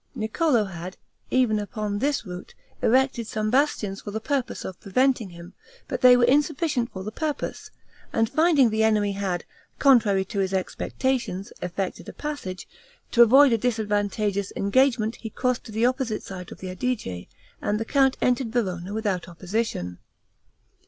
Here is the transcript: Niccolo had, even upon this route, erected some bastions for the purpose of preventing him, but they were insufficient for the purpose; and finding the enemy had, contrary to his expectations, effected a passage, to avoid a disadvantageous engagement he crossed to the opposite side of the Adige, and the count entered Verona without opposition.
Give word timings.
Niccolo 0.15 0.63
had, 0.63 0.97
even 1.29 1.59
upon 1.59 1.99
this 1.99 2.25
route, 2.25 2.55
erected 2.81 3.27
some 3.27 3.51
bastions 3.51 4.01
for 4.01 4.09
the 4.09 4.19
purpose 4.19 4.65
of 4.65 4.79
preventing 4.81 5.29
him, 5.29 5.53
but 5.87 6.01
they 6.01 6.17
were 6.17 6.23
insufficient 6.23 6.91
for 6.91 7.03
the 7.03 7.11
purpose; 7.11 7.69
and 8.11 8.27
finding 8.27 8.71
the 8.71 8.81
enemy 8.83 9.11
had, 9.11 9.45
contrary 9.77 10.25
to 10.25 10.39
his 10.39 10.55
expectations, 10.55 11.53
effected 11.61 12.09
a 12.09 12.13
passage, 12.13 12.67
to 13.11 13.21
avoid 13.21 13.53
a 13.53 13.59
disadvantageous 13.59 14.51
engagement 14.55 15.17
he 15.17 15.29
crossed 15.29 15.65
to 15.65 15.71
the 15.71 15.85
opposite 15.85 16.23
side 16.23 16.51
of 16.51 16.61
the 16.61 16.69
Adige, 16.69 17.27
and 17.61 17.79
the 17.79 17.85
count 17.85 18.17
entered 18.23 18.51
Verona 18.51 18.95
without 18.95 19.29
opposition. 19.29 19.99